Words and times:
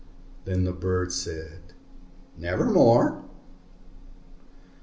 Then 0.45 0.63
the 0.63 0.71
bird 0.73 1.11
said, 1.11 1.73
"Nevermore." 2.35 3.23